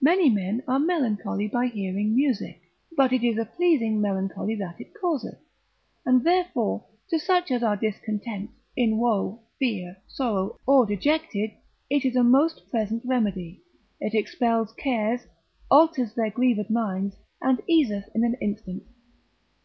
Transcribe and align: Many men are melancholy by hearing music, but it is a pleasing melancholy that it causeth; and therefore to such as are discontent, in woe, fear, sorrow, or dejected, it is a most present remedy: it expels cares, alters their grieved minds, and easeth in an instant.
Many 0.00 0.30
men 0.30 0.62
are 0.68 0.78
melancholy 0.78 1.48
by 1.48 1.66
hearing 1.66 2.14
music, 2.14 2.62
but 2.96 3.12
it 3.12 3.24
is 3.26 3.36
a 3.36 3.44
pleasing 3.44 4.00
melancholy 4.00 4.54
that 4.54 4.80
it 4.80 4.94
causeth; 4.94 5.40
and 6.06 6.22
therefore 6.22 6.84
to 7.08 7.18
such 7.18 7.50
as 7.50 7.60
are 7.60 7.74
discontent, 7.76 8.52
in 8.76 8.98
woe, 8.98 9.40
fear, 9.58 9.96
sorrow, 10.06 10.56
or 10.68 10.86
dejected, 10.86 11.50
it 11.90 12.04
is 12.04 12.14
a 12.14 12.22
most 12.22 12.70
present 12.70 13.02
remedy: 13.04 13.60
it 13.98 14.14
expels 14.14 14.72
cares, 14.74 15.22
alters 15.68 16.14
their 16.14 16.30
grieved 16.30 16.70
minds, 16.70 17.16
and 17.42 17.58
easeth 17.68 18.08
in 18.14 18.22
an 18.22 18.36
instant. 18.40 18.84